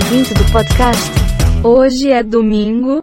ouvinte 0.00 0.32
do 0.32 0.52
podcast. 0.52 1.10
Hoje 1.64 2.10
é 2.10 2.22
domingo, 2.22 3.02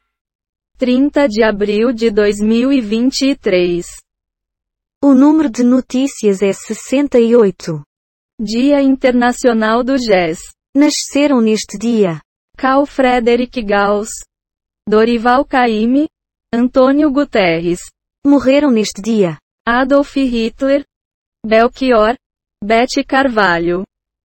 30 0.78 1.28
de 1.28 1.44
abril 1.44 1.94
de 1.94 2.10
2023. 2.10 3.86
O 5.04 5.14
número 5.14 5.50
de 5.50 5.64
notícias 5.64 6.42
é 6.42 6.52
68. 6.52 7.84
Dia 8.40 8.82
Internacional 8.82 9.84
do 9.84 9.98
Jazz. 9.98 10.40
Nasceram 10.76 11.40
neste 11.40 11.78
dia 11.78 12.20
Carl 12.58 12.86
Frederick 12.86 13.62
Gauss, 13.62 14.10
Dorival 14.88 15.46
Caymmi, 15.46 16.08
Antônio 16.54 17.12
Guterres, 17.12 17.80
morreram 18.26 18.72
neste 18.72 19.02
dia 19.02 19.38
Adolf 19.66 20.16
Hitler, 20.16 20.84
Belchior, 21.46 22.16
Betty 22.64 23.04
Carvalho. 23.04 23.84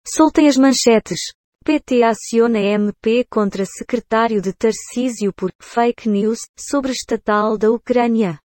Soltem 0.07 0.47
as 0.47 0.57
manchetes. 0.57 1.31
PT 1.63 2.03
aciona 2.03 2.59
MP 2.59 3.23
contra 3.29 3.63
secretário 3.65 4.41
de 4.41 4.51
Tarcísio 4.51 5.31
por 5.31 5.51
fake 5.61 6.09
news 6.09 6.39
sobre 6.57 6.91
estatal 6.91 7.55
da 7.55 7.69
Ucrânia. 7.69 8.39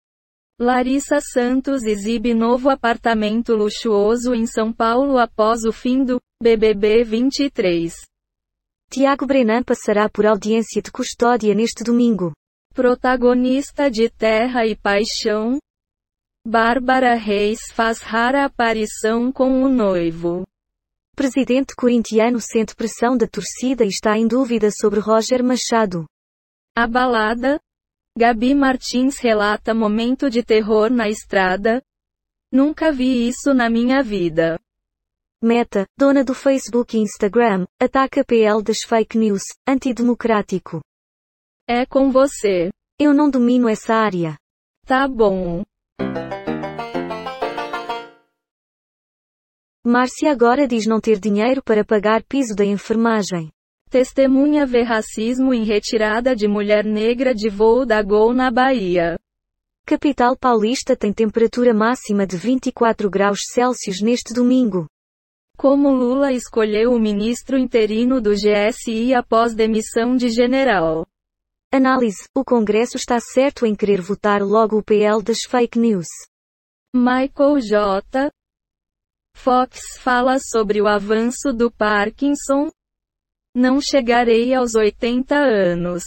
Larissa 0.59 1.19
Santos 1.21 1.83
exibe 1.83 2.33
novo 2.33 2.69
apartamento 2.69 3.55
luxuoso 3.55 4.33
em 4.33 4.47
São 4.47 4.73
Paulo 4.73 5.19
após 5.19 5.63
o 5.63 5.71
fim 5.71 6.03
do 6.03 6.19
BBB 6.41 7.03
23. 7.03 7.93
Tiago 8.89 9.27
Brenan 9.27 9.61
passará 9.61 10.09
por 10.09 10.25
audiência 10.25 10.81
de 10.81 10.91
custódia 10.91 11.53
neste 11.53 11.83
domingo. 11.83 12.31
Protagonista 12.73 13.91
de 13.91 14.09
Terra 14.09 14.65
e 14.65 14.75
Paixão, 14.75 15.59
Bárbara 16.45 17.15
Reis 17.15 17.59
faz 17.71 18.01
rara 18.01 18.43
aparição 18.43 19.31
com 19.31 19.63
o 19.63 19.69
noivo. 19.69 20.43
Presidente 21.15 21.75
corintiano 21.75 22.41
sente 22.41 22.75
pressão 22.75 23.15
da 23.15 23.27
torcida 23.27 23.85
e 23.85 23.89
está 23.89 24.17
em 24.17 24.27
dúvida 24.27 24.69
sobre 24.71 24.99
Roger 24.99 25.43
Machado. 25.43 26.07
A 26.75 26.87
balada? 26.87 27.59
Gabi 28.17 28.55
Martins 28.55 29.19
relata 29.19 29.75
momento 29.75 30.27
de 30.27 30.43
terror 30.43 30.89
na 30.89 31.07
estrada. 31.07 31.83
Nunca 32.51 32.91
vi 32.91 33.27
isso 33.27 33.53
na 33.53 33.69
minha 33.69 34.01
vida. 34.01 34.59
Meta, 35.41 35.85
dona 35.95 36.23
do 36.23 36.33
Facebook 36.33 36.97
e 36.97 37.01
Instagram, 37.01 37.65
ataca 37.79 38.23
PL 38.25 38.63
das 38.63 38.79
fake 38.79 39.17
news, 39.17 39.43
antidemocrático. 39.67 40.81
É 41.67 41.85
com 41.85 42.11
você. 42.11 42.71
Eu 42.99 43.13
não 43.13 43.29
domino 43.29 43.69
essa 43.69 43.93
área. 43.93 44.35
Tá 44.85 45.07
bom. 45.07 45.63
Márcia 49.85 50.31
agora 50.31 50.65
diz 50.65 50.85
não 50.85 51.01
ter 51.01 51.19
dinheiro 51.19 51.61
para 51.61 51.83
pagar 51.83 52.23
piso 52.23 52.55
da 52.55 52.63
enfermagem. 52.63 53.51
Testemunha 53.89 54.65
vê 54.65 54.81
racismo 54.81 55.53
em 55.53 55.65
retirada 55.65 56.33
de 56.33 56.47
mulher 56.47 56.85
negra 56.85 57.35
de 57.35 57.49
voo 57.49 57.85
da 57.85 58.01
Gol 58.01 58.33
na 58.33 58.49
Bahia. 58.49 59.19
Capital 59.85 60.37
paulista 60.37 60.95
tem 60.95 61.11
temperatura 61.11 61.73
máxima 61.73 62.25
de 62.25 62.37
24 62.37 63.09
graus 63.09 63.39
Celsius 63.51 64.01
neste 64.01 64.33
domingo. 64.33 64.87
Como 65.57 65.89
Lula 65.89 66.31
escolheu 66.31 66.93
o 66.93 66.99
ministro 66.99 67.57
interino 67.57 68.21
do 68.21 68.31
GSI 68.31 69.13
após 69.13 69.53
demissão 69.53 70.15
de 70.15 70.29
general. 70.29 71.05
Análise: 71.71 72.23
O 72.33 72.45
Congresso 72.45 72.95
está 72.95 73.19
certo 73.19 73.65
em 73.65 73.75
querer 73.75 73.99
votar 73.99 74.41
logo 74.41 74.77
o 74.77 74.83
PL 74.83 75.21
das 75.21 75.43
fake 75.45 75.77
news. 75.77 76.07
Michael 76.95 77.59
J. 77.59 78.31
Fox 79.43 79.97
fala 79.99 80.37
sobre 80.39 80.81
o 80.81 80.87
avanço 80.87 81.51
do 81.51 81.69
Parkinson. 81.69 82.71
Não 83.53 83.81
chegarei 83.81 84.53
aos 84.53 84.73
80 84.73 85.35
anos. 85.35 86.05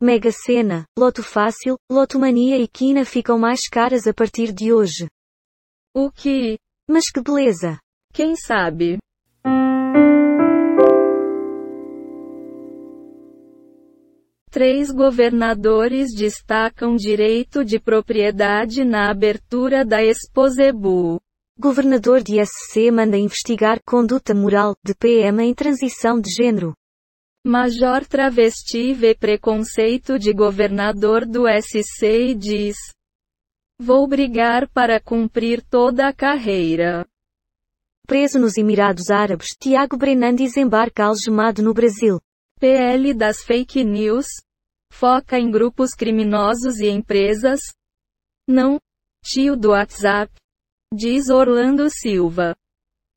Mega 0.00 0.30
Sena, 0.32 0.86
Loto 0.98 1.22
Fácil, 1.22 1.76
Lotomania 1.92 2.56
e 2.56 2.66
Quina 2.66 3.04
ficam 3.04 3.38
mais 3.38 3.68
caras 3.68 4.06
a 4.06 4.14
partir 4.14 4.54
de 4.54 4.72
hoje. 4.72 5.06
O 5.94 6.10
que? 6.10 6.58
Mas 6.88 7.10
que 7.10 7.20
beleza! 7.20 7.78
Quem 8.10 8.34
sabe? 8.36 8.96
Três 14.50 14.90
governadores 14.90 16.14
destacam 16.16 16.96
direito 16.96 17.62
de 17.62 17.78
propriedade 17.78 18.82
na 18.82 19.10
abertura 19.10 19.84
da 19.84 20.02
Exposebu. 20.02 21.20
Governador 21.56 22.20
de 22.20 22.44
SC 22.44 22.90
manda 22.90 23.16
investigar 23.16 23.80
conduta 23.84 24.34
moral 24.34 24.74
de 24.84 24.92
PM 24.92 25.40
em 25.40 25.54
transição 25.54 26.20
de 26.20 26.28
gênero. 26.30 26.74
Major 27.46 28.04
travesti 28.06 28.92
vê 28.92 29.14
preconceito 29.14 30.18
de 30.18 30.32
governador 30.32 31.24
do 31.24 31.44
SC 31.46 32.30
e 32.30 32.34
diz: 32.34 32.76
Vou 33.78 34.08
brigar 34.08 34.68
para 34.70 35.00
cumprir 35.00 35.62
toda 35.62 36.08
a 36.08 36.12
carreira. 36.12 37.06
Preso 38.04 38.40
nos 38.40 38.56
Emirados 38.56 39.10
Árabes, 39.10 39.48
Tiago 39.56 39.96
Brenan 39.96 40.34
desembarca 40.34 41.04
algemado 41.04 41.62
no 41.62 41.72
Brasil. 41.72 42.20
PL 42.58 43.14
das 43.14 43.44
fake 43.44 43.84
news? 43.84 44.26
Foca 44.92 45.38
em 45.38 45.50
grupos 45.50 45.94
criminosos 45.94 46.80
e 46.80 46.88
empresas? 46.88 47.60
Não. 48.48 48.80
Tio 49.24 49.56
do 49.56 49.70
WhatsApp. 49.70 50.32
Diz 50.96 51.28
Orlando 51.28 51.88
Silva. 51.90 52.54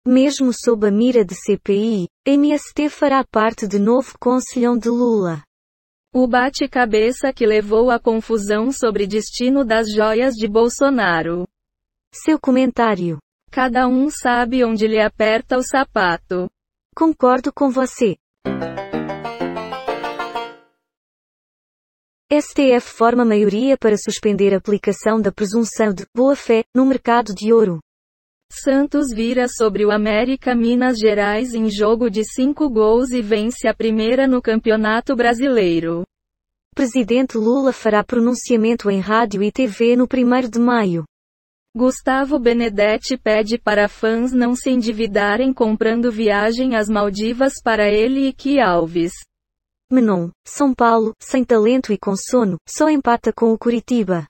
Mesmo 0.04 0.52
sob 0.52 0.88
a 0.88 0.92
mira 0.92 1.24
de 1.24 1.36
CPI, 1.36 2.08
MST 2.26 2.90
fará 2.90 3.24
parte 3.24 3.68
de 3.68 3.78
novo 3.78 4.16
conselhão 4.20 4.76
de 4.76 4.90
Lula. 4.90 5.44
O 6.12 6.26
bate-cabeça 6.28 7.32
que 7.32 7.46
levou 7.46 7.92
à 7.92 8.00
confusão 8.00 8.72
sobre 8.72 9.06
destino 9.06 9.64
das 9.64 9.94
joias 9.94 10.34
de 10.34 10.48
Bolsonaro. 10.48 11.48
Seu 12.12 12.40
comentário. 12.40 13.20
Cada 13.52 13.88
um 13.88 14.10
sabe 14.10 14.66
onde 14.66 14.88
lhe 14.88 15.00
aperta 15.00 15.56
o 15.56 15.62
sapato. 15.62 16.50
Concordo 16.96 17.54
com 17.54 17.70
você. 17.70 18.18
STF 22.30 22.82
forma 22.82 23.24
maioria 23.24 23.78
para 23.78 23.96
suspender 23.96 24.54
a 24.54 24.58
aplicação 24.58 25.22
da 25.22 25.32
presunção 25.32 25.94
de 25.94 26.06
boa-fé 26.14 26.66
no 26.76 26.86
mercado 26.86 27.34
de 27.34 27.54
ouro. 27.54 27.80
Santos 28.52 29.08
vira 29.16 29.48
sobre 29.48 29.86
o 29.86 29.92
América 29.92 30.54
Minas 30.54 30.98
Gerais 30.98 31.54
em 31.54 31.72
jogo 31.72 32.10
de 32.10 32.26
cinco 32.26 32.70
gols 32.70 33.12
e 33.12 33.22
vence 33.22 33.66
a 33.66 33.74
primeira 33.74 34.28
no 34.28 34.42
Campeonato 34.42 35.16
Brasileiro. 35.16 36.04
Presidente 36.76 37.38
Lula 37.38 37.72
fará 37.72 38.04
pronunciamento 38.04 38.92
em 38.92 39.00
rádio 39.00 39.42
e 39.42 39.50
TV 39.50 39.96
no 39.96 40.04
1 40.04 40.50
de 40.50 40.60
maio. 40.60 41.06
Gustavo 41.74 42.38
Benedetti 42.38 43.16
pede 43.16 43.58
para 43.58 43.88
fãs 43.88 44.34
não 44.34 44.54
se 44.54 44.70
endividarem 44.70 45.54
comprando 45.54 46.12
viagem 46.12 46.76
às 46.76 46.90
Maldivas 46.90 47.54
para 47.64 47.88
ele 47.88 48.28
e 48.28 48.34
Ki 48.34 48.60
Alves. 48.60 49.14
Menon, 49.90 50.30
São 50.46 50.74
Paulo, 50.74 51.14
sem 51.20 51.44
talento 51.46 51.94
e 51.94 51.98
com 51.98 52.16
sono, 52.16 52.58
só 52.68 52.90
empata 52.90 53.31
com 53.31 53.53
o 53.53 53.58
Curitiba. 53.58 54.28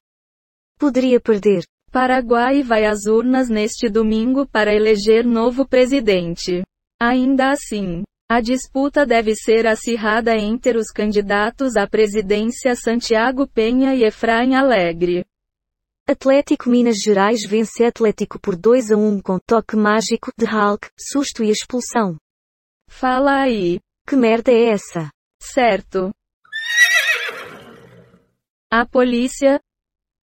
Poderia 0.78 1.20
perder. 1.20 1.64
Paraguai 1.92 2.62
vai 2.62 2.86
às 2.86 3.06
urnas 3.06 3.50
neste 3.50 3.90
domingo 3.90 4.46
para 4.48 4.76
eleger 4.76 5.26
novo 5.26 5.68
presidente. 5.68 6.64
Ainda 7.02 7.50
assim, 7.50 8.04
a 8.30 8.42
disputa 8.42 9.06
deve 9.06 9.34
ser 9.34 9.66
acirrada 9.66 10.36
entre 10.38 10.78
os 10.78 10.92
candidatos 10.92 11.76
à 11.76 11.88
presidência 11.88 12.76
Santiago 12.76 13.48
Penha 13.48 13.96
e 13.96 14.04
Efraim 14.04 14.54
Alegre. 14.54 15.26
Atlético 16.08 16.70
Minas 16.70 16.98
Gerais 16.98 17.44
vence 17.46 17.84
Atlético 17.84 18.40
por 18.40 18.56
2 18.56 18.92
a 18.92 18.98
1 18.98 19.22
com 19.22 19.40
toque 19.40 19.76
mágico 19.76 20.32
de 20.38 20.46
Hulk, 20.46 20.90
susto 20.98 21.44
e 21.44 21.50
expulsão. 21.50 22.16
Fala 22.90 23.42
aí. 23.42 23.80
Que 24.08 24.16
merda 24.16 24.52
é 24.52 24.70
essa? 24.70 25.10
Certo. 25.40 26.12
A 28.72 28.86
polícia. 28.86 29.60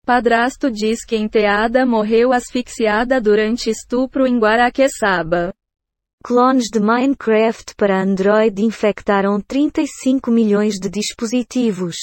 Padrasto 0.05 0.71
diz 0.71 1.05
que 1.05 1.17
enteada 1.17 1.87
morreu 1.87 2.33
asfixiada 2.33 3.21
durante 3.21 3.71
estupro 3.71 4.27
em 4.27 4.39
Guaraqueçaba. 4.39 5.55
Clones 6.25 6.69
de 6.73 6.81
Minecraft 6.81 7.75
para 7.77 8.03
Android 8.03 8.63
infectaram 8.63 9.41
35 9.41 10.31
milhões 10.31 10.75
de 10.75 10.91
dispositivos. 10.91 11.97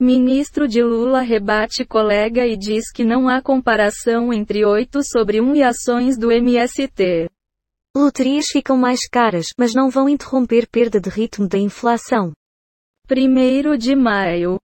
Ministro 0.00 0.66
de 0.66 0.82
Lula 0.82 1.20
rebate 1.20 1.84
colega 1.84 2.46
e 2.46 2.56
diz 2.56 2.90
que 2.90 3.04
não 3.04 3.28
há 3.28 3.40
comparação 3.40 4.32
entre 4.32 4.64
8 4.64 5.02
sobre 5.04 5.40
1 5.40 5.56
e 5.56 5.62
ações 5.62 6.18
do 6.18 6.32
MST. 6.32 7.30
Loterias 7.96 8.46
ficam 8.46 8.76
mais 8.76 9.08
caras, 9.08 9.46
mas 9.58 9.74
não 9.74 9.90
vão 9.90 10.08
interromper 10.08 10.68
perda 10.68 11.00
de 11.00 11.10
ritmo 11.10 11.48
da 11.48 11.58
inflação. 11.58 12.32
1 13.10 13.76
de 13.76 13.96
maio. 13.96 14.60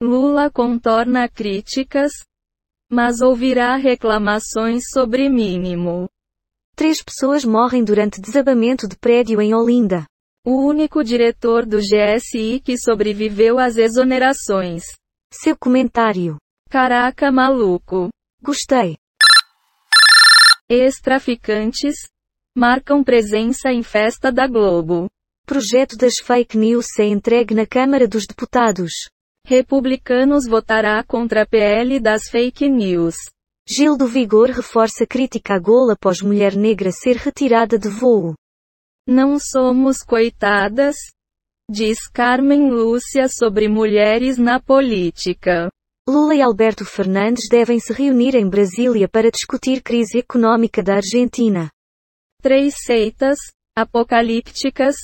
Lula 0.00 0.48
contorna 0.48 1.28
críticas, 1.28 2.12
mas 2.88 3.20
ouvirá 3.20 3.74
reclamações 3.74 4.84
sobre 4.92 5.28
mínimo. 5.28 6.08
Três 6.76 7.02
pessoas 7.02 7.44
morrem 7.44 7.82
durante 7.82 8.20
desabamento 8.20 8.86
de 8.86 8.96
prédio 8.96 9.40
em 9.40 9.52
Olinda. 9.52 10.06
O 10.46 10.64
único 10.64 11.02
diretor 11.02 11.66
do 11.66 11.78
GSI 11.78 12.60
que 12.64 12.78
sobreviveu 12.78 13.58
às 13.58 13.76
exonerações. 13.76 14.84
Seu 15.32 15.56
comentário. 15.56 16.36
Caraca 16.70 17.32
maluco. 17.32 18.10
Gostei. 18.40 18.96
Ex-traficantes 20.68 22.11
marcam 22.54 23.02
presença 23.02 23.72
em 23.72 23.82
festa 23.82 24.30
da 24.30 24.46
Globo. 24.46 25.08
Projeto 25.46 25.96
das 25.96 26.18
fake 26.18 26.56
news 26.56 26.86
é 26.98 27.04
entregue 27.04 27.54
na 27.54 27.66
Câmara 27.66 28.06
dos 28.06 28.26
Deputados. 28.26 28.92
Republicanos 29.46 30.46
votará 30.46 31.02
contra 31.02 31.42
a 31.42 31.46
PL 31.46 31.98
das 31.98 32.28
fake 32.28 32.68
news. 32.68 33.16
Gil 33.66 33.96
do 33.96 34.06
Vigor 34.06 34.50
reforça 34.50 35.06
crítica 35.06 35.54
a 35.54 35.58
gol 35.58 35.90
após 35.90 36.20
mulher 36.20 36.54
negra 36.54 36.90
ser 36.92 37.16
retirada 37.16 37.78
de 37.78 37.88
voo. 37.88 38.34
Não 39.08 39.38
somos 39.38 40.02
coitadas? 40.02 40.96
Diz 41.70 42.06
Carmen 42.06 42.70
Lúcia 42.70 43.28
sobre 43.28 43.66
mulheres 43.66 44.36
na 44.36 44.60
política. 44.60 45.70
Lula 46.08 46.34
e 46.34 46.42
Alberto 46.42 46.84
Fernandes 46.84 47.48
devem 47.48 47.80
se 47.80 47.92
reunir 47.92 48.34
em 48.34 48.48
Brasília 48.48 49.08
para 49.08 49.30
discutir 49.30 49.80
crise 49.82 50.18
econômica 50.18 50.82
da 50.82 50.96
Argentina. 50.96 51.70
Três 52.42 52.74
seitas, 52.84 53.38
apocalípticas, 53.78 54.96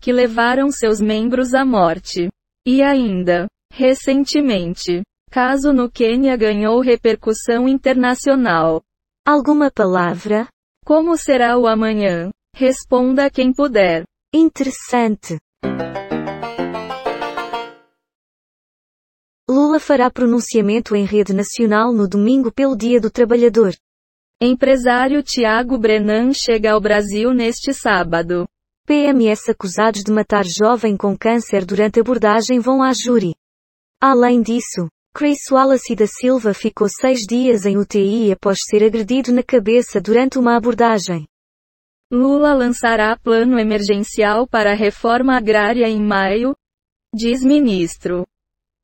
que 0.00 0.12
levaram 0.12 0.72
seus 0.72 1.00
membros 1.00 1.54
à 1.54 1.64
morte. 1.64 2.28
E 2.66 2.82
ainda, 2.82 3.46
recentemente, 3.72 5.02
caso 5.30 5.72
no 5.72 5.88
Quênia 5.88 6.36
ganhou 6.36 6.80
repercussão 6.80 7.68
internacional. 7.68 8.82
Alguma 9.24 9.70
palavra? 9.70 10.48
Como 10.84 11.16
será 11.16 11.56
o 11.56 11.68
amanhã? 11.68 12.32
Responda 12.56 13.30
quem 13.30 13.52
puder. 13.52 14.02
Interessante. 14.34 15.38
Lula 19.48 19.78
fará 19.78 20.10
pronunciamento 20.10 20.96
em 20.96 21.04
rede 21.04 21.32
nacional 21.32 21.92
no 21.92 22.08
domingo 22.08 22.50
pelo 22.50 22.76
Dia 22.76 23.00
do 23.00 23.12
Trabalhador. 23.12 23.76
Empresário 24.42 25.22
Tiago 25.22 25.76
Brenan 25.76 26.32
chega 26.32 26.72
ao 26.72 26.80
Brasil 26.80 27.34
neste 27.34 27.74
sábado. 27.74 28.48
PMS 28.86 29.50
acusados 29.50 30.02
de 30.02 30.10
matar 30.10 30.46
jovem 30.46 30.96
com 30.96 31.14
câncer 31.14 31.62
durante 31.62 32.00
abordagem 32.00 32.58
vão 32.58 32.82
à 32.82 32.90
júri. 32.94 33.34
Além 34.00 34.40
disso, 34.40 34.88
Chris 35.14 35.40
Wallace 35.50 35.94
da 35.94 36.06
Silva 36.06 36.54
ficou 36.54 36.88
seis 36.88 37.26
dias 37.28 37.66
em 37.66 37.76
UTI 37.76 38.32
após 38.32 38.60
ser 38.62 38.82
agredido 38.82 39.30
na 39.30 39.42
cabeça 39.42 40.00
durante 40.00 40.38
uma 40.38 40.56
abordagem. 40.56 41.26
Lula 42.10 42.54
lançará 42.54 43.14
plano 43.18 43.58
emergencial 43.58 44.48
para 44.48 44.72
a 44.72 44.74
reforma 44.74 45.36
agrária 45.36 45.86
em 45.86 46.02
maio, 46.02 46.56
diz 47.14 47.44
ministro. 47.44 48.26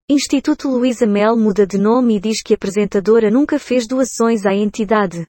Instituto 0.07 0.69
Luísa 0.69 1.07
Mel 1.07 1.35
muda 1.35 1.67
de 1.67 1.79
nome 1.79 2.17
e 2.17 2.21
diz 2.21 2.43
que 2.43 2.53
apresentadora 2.53 3.31
nunca 3.31 3.59
fez 3.59 3.87
doações 3.87 4.45
à 4.45 4.55
entidade. 4.55 5.27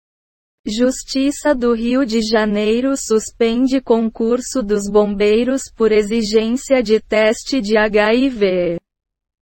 Justiça 0.69 1.55
do 1.55 1.73
Rio 1.73 2.05
de 2.05 2.21
Janeiro 2.21 2.93
suspende 2.97 3.79
concurso 3.79 4.61
dos 4.61 4.89
bombeiros 4.89 5.71
por 5.73 5.93
exigência 5.93 6.83
de 6.83 6.99
teste 6.99 7.61
de 7.61 7.77
HIV. 7.77 8.77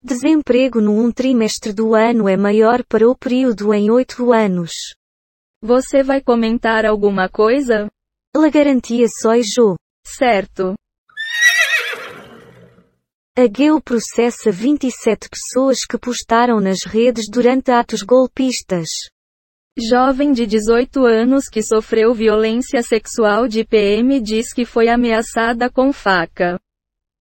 Desemprego 0.02 0.82
no 0.82 0.92
um 0.92 1.10
trimestre 1.10 1.72
do 1.72 1.94
ano 1.94 2.28
é 2.28 2.36
maior 2.36 2.84
para 2.84 3.08
o 3.08 3.16
período 3.16 3.72
em 3.72 3.90
oito 3.90 4.34
anos. 4.34 4.72
Você 5.62 6.02
vai 6.02 6.20
comentar 6.20 6.84
alguma 6.84 7.26
coisa? 7.26 7.88
La 8.36 8.50
garantia 8.50 9.06
só 9.08 9.34
jo. 9.40 9.76
Certo. 10.06 10.74
A 13.34 13.48
GEO 13.50 13.80
processa 13.80 14.52
27 14.52 15.30
pessoas 15.30 15.86
que 15.86 15.96
postaram 15.96 16.60
nas 16.60 16.84
redes 16.84 17.30
durante 17.30 17.70
atos 17.70 18.02
golpistas. 18.02 19.13
Jovem 19.76 20.30
de 20.30 20.46
18 20.46 21.04
anos 21.04 21.48
que 21.48 21.60
sofreu 21.60 22.14
violência 22.14 22.80
sexual 22.80 23.48
de 23.48 23.64
PM 23.64 24.20
diz 24.20 24.52
que 24.52 24.64
foi 24.64 24.88
ameaçada 24.88 25.68
com 25.68 25.92
faca. 25.92 26.60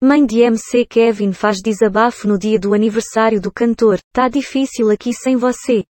Mãe 0.01 0.25
de 0.25 0.39
MC 0.39 0.83
Kevin 0.83 1.31
faz 1.31 1.61
desabafo 1.61 2.27
no 2.27 2.39
dia 2.39 2.59
do 2.59 2.73
aniversário 2.73 3.39
do 3.39 3.51
cantor. 3.51 3.99
Tá 4.11 4.27
difícil 4.27 4.89
aqui 4.89 5.13
sem 5.13 5.35
você. 5.35 5.83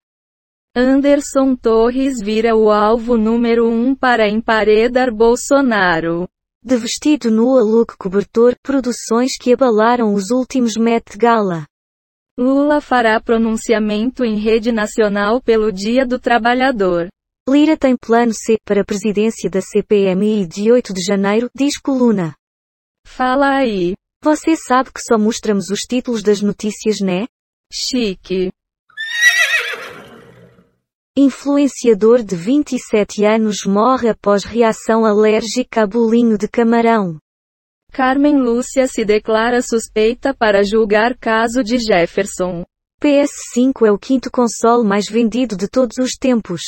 Anderson 0.74 1.54
Torres 1.54 2.20
vira 2.20 2.56
o 2.56 2.72
alvo 2.72 3.16
número 3.16 3.68
1 3.68 3.90
um 3.90 3.94
para 3.94 4.28
emparedar 4.28 5.14
Bolsonaro. 5.14 6.28
De 6.60 6.76
vestido 6.76 7.30
nu 7.30 7.56
a 7.56 7.62
look 7.62 7.96
cobertor, 7.96 8.56
produções 8.64 9.36
que 9.40 9.52
abalaram 9.52 10.12
os 10.12 10.32
últimos 10.32 10.76
Met 10.76 11.16
Gala. 11.16 11.68
Lula 12.38 12.80
fará 12.80 13.20
pronunciamento 13.20 14.24
em 14.24 14.38
rede 14.38 14.70
nacional 14.70 15.42
pelo 15.42 15.72
Dia 15.72 16.06
do 16.06 16.20
Trabalhador. 16.20 17.08
Lira 17.48 17.76
tem 17.76 17.96
plano 17.96 18.32
C 18.32 18.56
para 18.64 18.82
a 18.82 18.84
presidência 18.84 19.50
da 19.50 19.60
CPMI 19.60 20.46
de 20.46 20.70
8 20.70 20.94
de 20.94 21.02
janeiro, 21.02 21.50
diz 21.52 21.76
coluna. 21.80 22.36
Fala 23.04 23.56
aí. 23.56 23.96
Você 24.22 24.54
sabe 24.54 24.92
que 24.92 25.00
só 25.00 25.18
mostramos 25.18 25.68
os 25.68 25.80
títulos 25.80 26.22
das 26.22 26.40
notícias, 26.40 27.00
né? 27.00 27.26
Chique. 27.72 28.52
Influenciador 31.16 32.22
de 32.22 32.36
27 32.36 33.24
anos 33.24 33.64
morre 33.66 34.10
após 34.10 34.44
reação 34.44 35.04
alérgica 35.04 35.82
a 35.82 35.86
bolinho 35.88 36.38
de 36.38 36.46
camarão. 36.46 37.18
Carmen 37.92 38.38
Lúcia 38.38 38.86
se 38.86 39.04
declara 39.04 39.60
suspeita 39.60 40.32
para 40.32 40.62
julgar 40.62 41.16
caso 41.16 41.64
de 41.64 41.78
Jefferson. 41.78 42.64
PS5 43.02 43.86
é 43.86 43.92
o 43.92 43.98
quinto 43.98 44.30
console 44.30 44.86
mais 44.86 45.08
vendido 45.08 45.56
de 45.56 45.68
todos 45.68 45.98
os 45.98 46.12
tempos. 46.12 46.62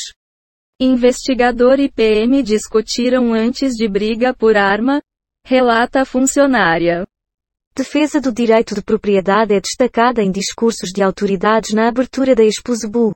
Investigador 0.79 1.79
e 1.79 1.91
PM 1.91 2.41
discutiram 2.41 3.33
antes 3.33 3.73
de 3.73 3.87
briga 3.87 4.33
por 4.33 4.57
arma, 4.57 5.01
relata 5.45 6.01
a 6.01 6.05
funcionária. 6.05 7.05
Defesa 7.75 8.19
do 8.19 8.31
direito 8.31 8.75
de 8.75 8.81
propriedade 8.81 9.53
é 9.53 9.59
destacada 9.59 10.21
em 10.21 10.31
discursos 10.31 10.91
de 10.91 11.01
autoridades 11.01 11.73
na 11.73 11.87
abertura 11.87 12.35
da 12.35 12.43
Exposebu. 12.43 13.15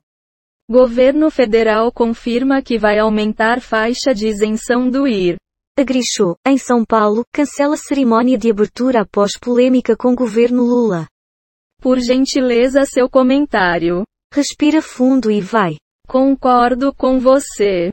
Governo 0.70 1.30
federal 1.30 1.92
confirma 1.92 2.62
que 2.62 2.78
vai 2.78 2.98
aumentar 2.98 3.60
faixa 3.60 4.14
de 4.14 4.26
isenção 4.28 4.88
do 4.88 5.06
IR. 5.06 5.36
Agrichou, 5.78 6.38
em 6.46 6.56
São 6.56 6.86
Paulo, 6.86 7.22
cancela 7.30 7.76
cerimônia 7.76 8.38
de 8.38 8.50
abertura 8.50 9.02
após 9.02 9.36
polêmica 9.38 9.94
com 9.94 10.14
governo 10.14 10.62
Lula. 10.62 11.06
Por 11.82 11.98
gentileza 11.98 12.86
seu 12.86 13.10
comentário. 13.10 14.02
Respira 14.32 14.80
fundo 14.80 15.30
e 15.30 15.38
vai. 15.38 15.76
Concordo 16.08 16.94
com 16.94 17.20
você. 17.20 17.92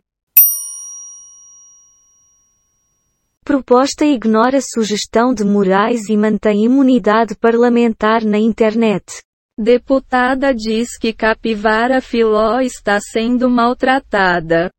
Proposta 3.44 4.06
ignora 4.06 4.62
sugestão 4.62 5.34
de 5.34 5.44
Moraes 5.44 6.08
e 6.08 6.16
mantém 6.16 6.64
imunidade 6.64 7.36
parlamentar 7.36 8.24
na 8.24 8.38
internet. 8.38 9.22
Deputada 9.60 10.56
diz 10.56 10.98
que 10.98 11.12
capivara 11.12 12.00
filó 12.00 12.62
está 12.62 12.98
sendo 13.02 13.50
maltratada. 13.50 14.72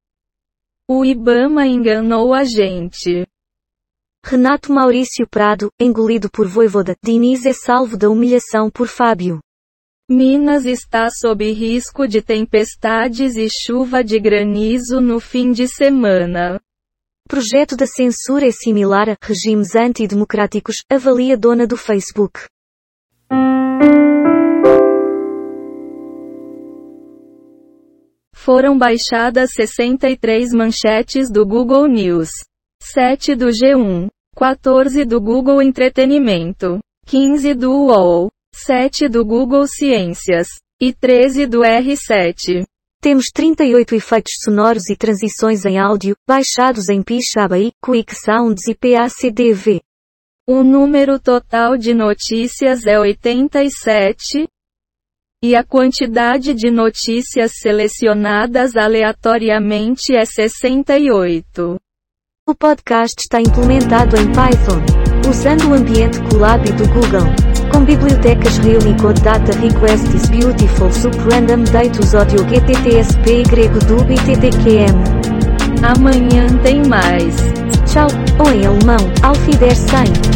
O 0.87 1.03
Ibama 1.03 1.67
enganou 1.67 2.35
a 2.35 2.45
gente. 2.45 3.27
Renato 4.23 4.71
Maurício 4.71 5.27
Prado, 5.27 5.71
engolido 5.81 6.29
por 6.31 6.47
Voivoda, 6.47 6.95
Diniz 7.03 7.47
é 7.47 7.55
salvo 7.55 7.97
da 7.97 8.11
humilhação 8.11 8.71
por 8.71 8.87
Fábio. 8.87 9.41
Minas 10.11 10.67
está 10.67 11.09
sob 11.09 11.51
risco 11.51 12.07
de 12.07 12.21
tempestades 12.21 13.37
e 13.37 13.49
chuva 13.49 14.05
de 14.05 14.21
granizo 14.21 15.01
no 15.01 15.19
fim 15.21 15.53
de 15.53 15.67
semana. 15.67 16.61
Projeto 17.27 17.75
da 17.79 17.87
censura 17.87 18.47
é 18.47 18.51
similar 18.51 19.09
a 19.09 19.17
regimes 19.23 19.75
antidemocráticos, 19.75 20.85
avalia 20.91 21.35
dona 21.35 21.67
do 21.67 21.79
Facebook. 21.79 22.41
Foram 28.45 28.77
baixadas 28.77 29.53
63 29.55 30.53
manchetes 30.53 31.31
do 31.33 31.47
Google 31.47 31.87
News, 31.87 32.29
7 32.79 33.35
do 33.35 33.47
G1, 33.47 34.09
14 34.37 35.03
do 35.07 35.19
Google 35.19 35.63
Entretenimento, 35.63 36.79
15 37.07 37.55
do 37.55 37.73
UOL, 37.73 38.29
7 38.55 39.09
do 39.09 39.25
Google 39.25 39.67
Ciências 39.67 40.47
e 40.79 40.93
13 40.93 41.47
do 41.47 41.61
R7. 41.61 42.67
Temos 43.01 43.31
38 43.33 43.95
efeitos 43.95 44.35
sonoros 44.45 44.91
e 44.91 44.95
transições 44.95 45.65
em 45.65 45.79
áudio, 45.79 46.15
baixados 46.29 46.91
em 46.91 47.03
Pixabay, 47.03 47.73
Quick 47.83 48.15
Sounds 48.15 48.69
e 48.69 48.75
PACDV. 48.75 49.81
O 50.47 50.63
número 50.63 51.19
total 51.19 51.79
de 51.79 51.95
notícias 51.95 52.85
é 52.85 53.01
87, 53.01 54.47
e 55.45 55.55
a 55.55 55.63
quantidade 55.63 56.55
de 56.55 56.71
notícias 56.71 57.53
selecionadas 57.61 58.77
aleatoriamente 58.77 60.17
é 60.17 60.25
68. 60.25 61.79
O 62.49 62.55
podcast 62.55 63.21
está 63.21 63.43
implementado 63.43 64.17
em 64.17 64.25
Python. 64.33 64.81
Usando 65.29 65.69
o 65.69 65.75
ambiente 65.75 66.19
Colab 66.31 66.65
do 66.73 66.89
Google. 66.89 67.29
Com 67.71 67.85
bibliotecas 67.85 68.57
Reunicode 68.57 69.21
Data 69.21 69.55
Request 69.59 70.17
is 70.17 70.31
Beautiful 70.31 70.91
Sup 70.91 71.15
Random 71.31 71.65
Datus 71.65 72.15
Audio 72.15 72.43
GTTSP 72.47 73.43
YDUB 73.43 74.13
e 74.13 74.17
TTQM. 74.17 74.97
Amanhã 75.83 76.47
tem 76.63 76.83
mais. 76.89 77.37
Tchau, 77.85 78.09
ou 78.39 78.51
em 78.51 78.65
alemão, 78.65 79.13
Auf 79.23 79.45
Wiedersehen. 79.45 80.34